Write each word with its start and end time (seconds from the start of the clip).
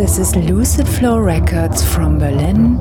This 0.00 0.18
is 0.18 0.34
Lucid 0.34 0.88
Flow 0.88 1.18
Records 1.18 1.84
from 1.84 2.18
Berlin. 2.18 2.78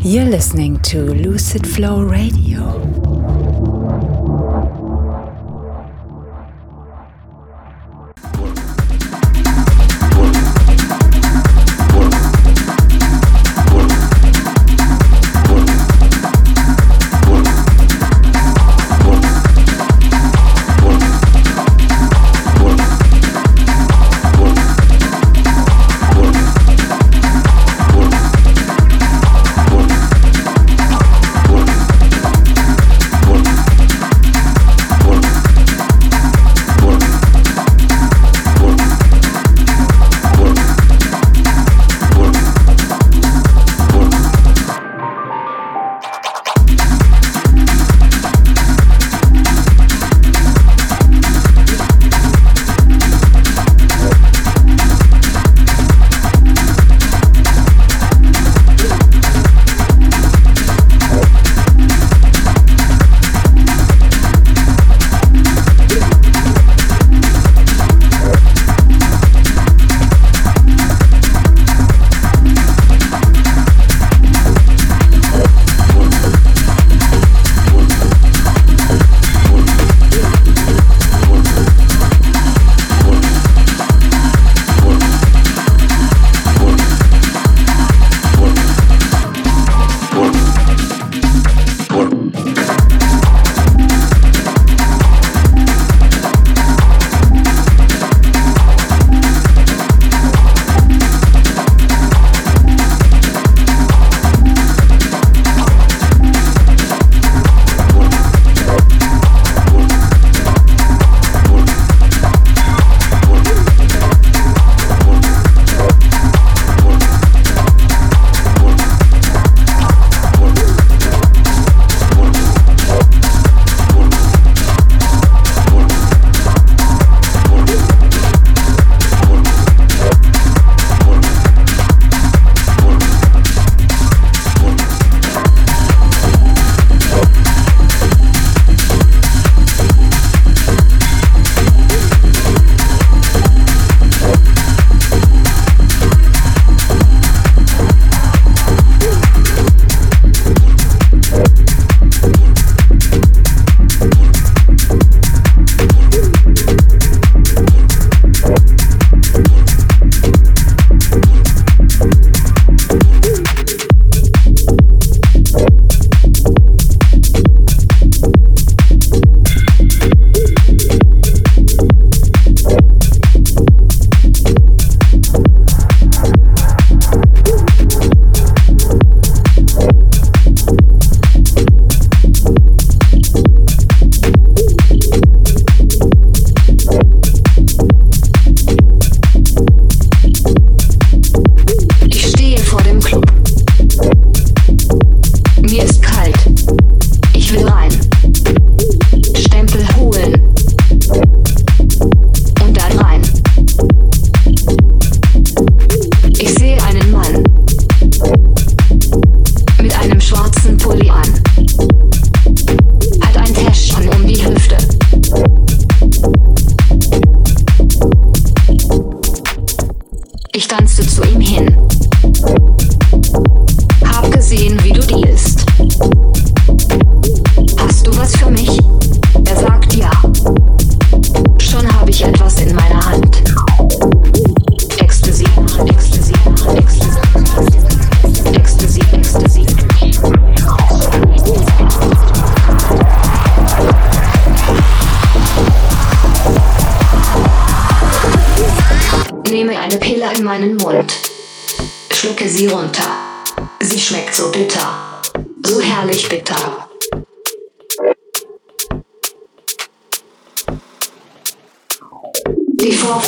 You're 0.00 0.24
listening 0.24 0.78
to 0.82 1.00
Lucid 1.02 1.66
Flow 1.66 2.00
Radio. 2.00 2.95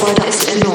Sodom 0.09 0.68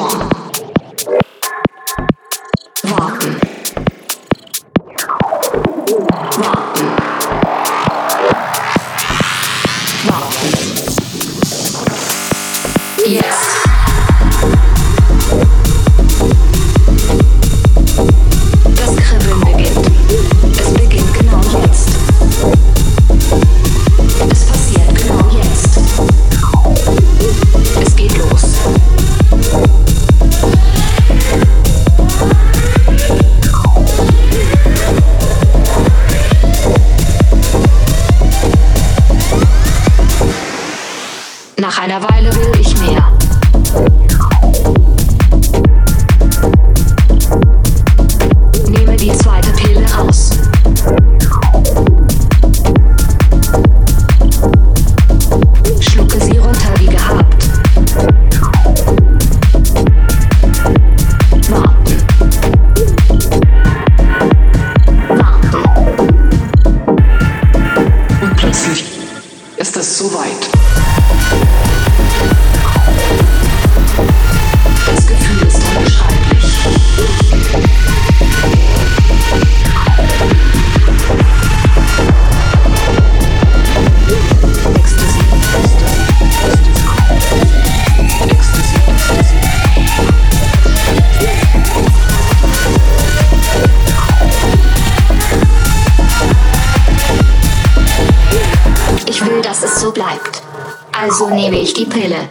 die 101.84 101.90
Pille. 101.90 102.30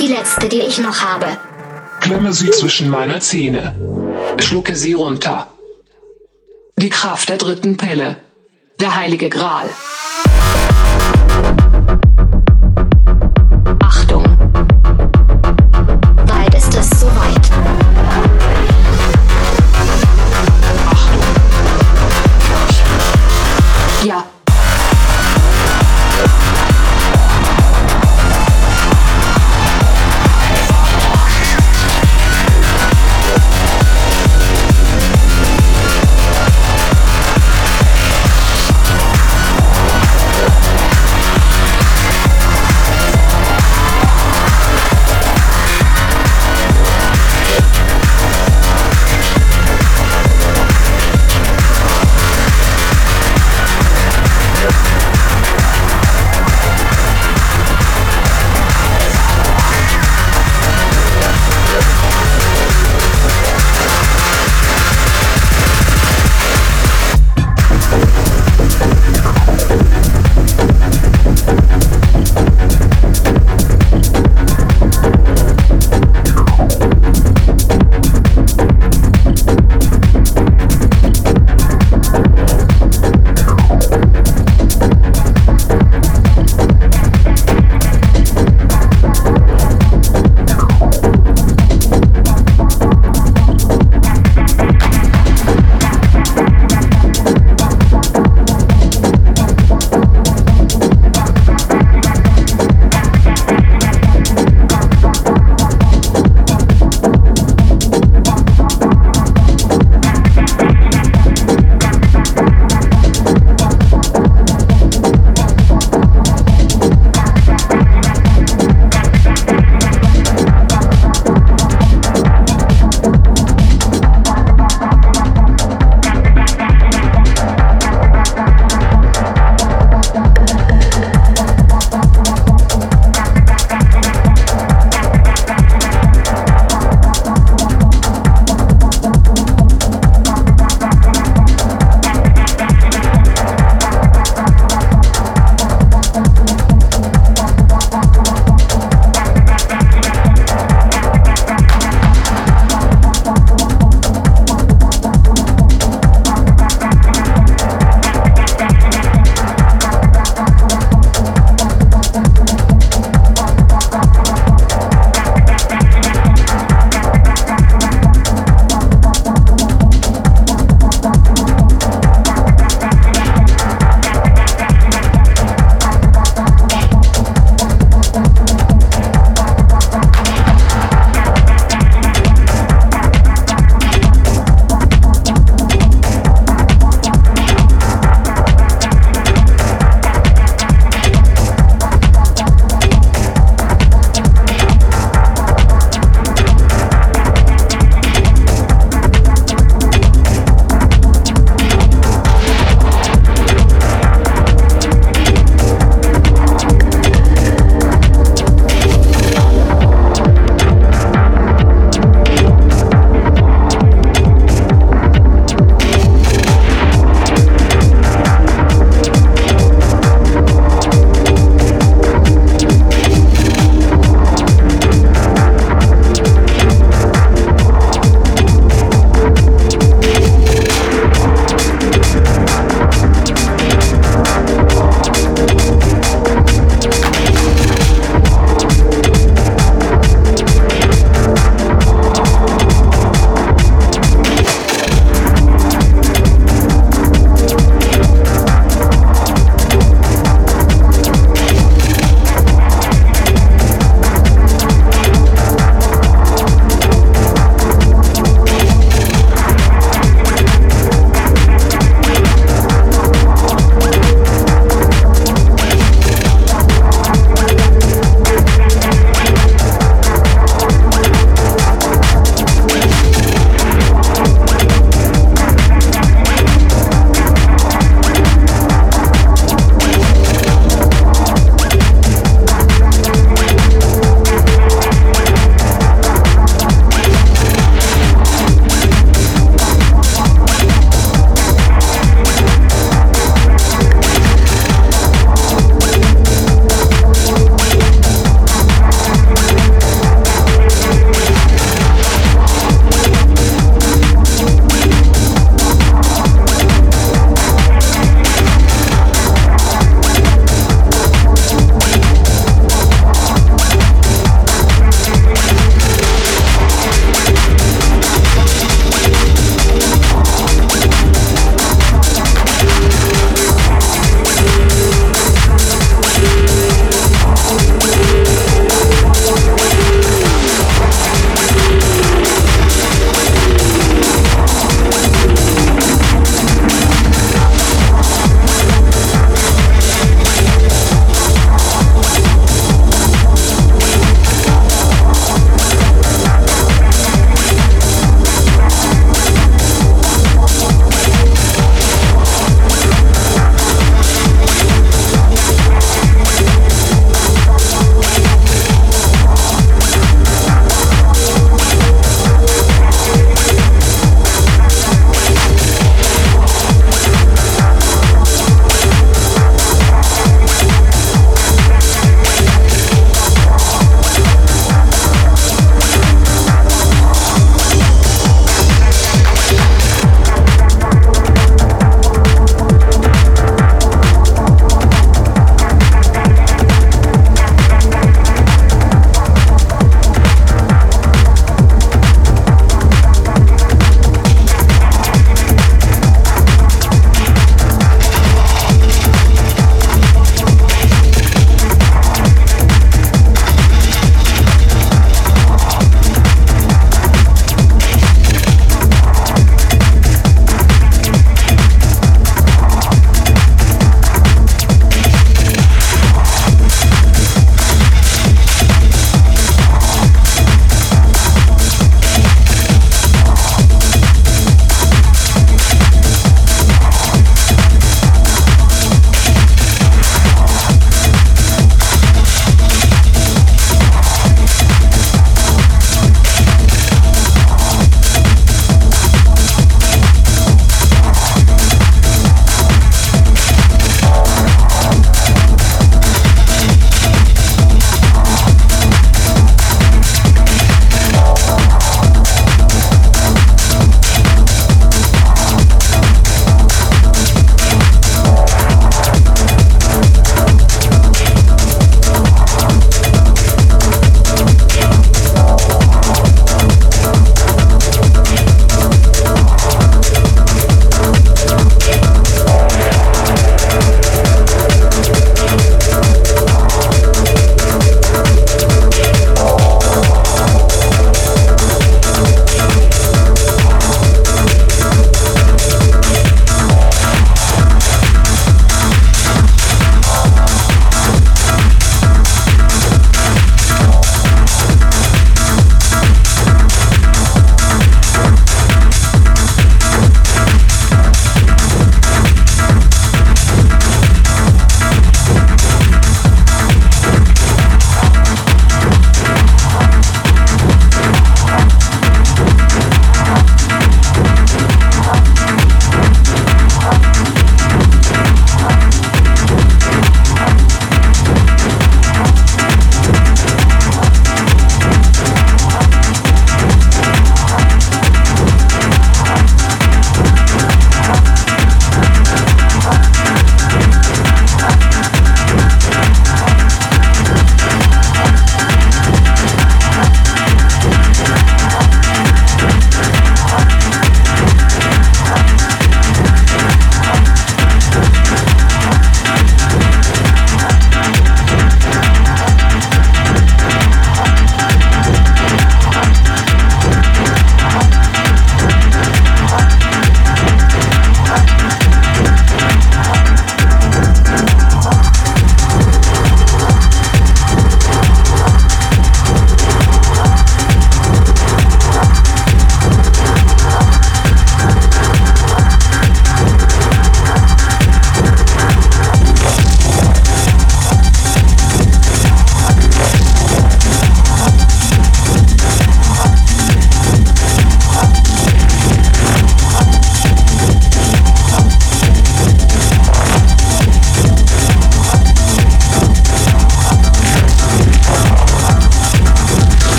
Die 0.00 0.08
letzte, 0.08 0.48
die 0.48 0.60
ich 0.60 0.78
noch 0.78 1.02
habe. 1.02 1.26
Klemme 2.00 2.32
sie 2.32 2.50
zwischen 2.50 2.88
meine 2.88 3.18
Zähne. 3.20 3.74
Schlucke 4.38 4.74
sie 4.76 4.94
runter. 4.94 5.48
Die 6.76 6.88
Kraft 6.88 7.28
der 7.28 7.38
dritten 7.38 7.76
Pille. 7.76 8.16
Der 8.80 8.94
heilige 8.94 9.28
Gral. 9.28 9.68